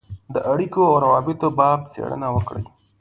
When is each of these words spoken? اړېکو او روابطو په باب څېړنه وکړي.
اړېکو 0.51 0.81
او 0.89 0.95
روابطو 1.05 1.37
په 1.51 1.55
باب 1.57 1.79
څېړنه 1.91 2.27
وکړي. 2.35 2.63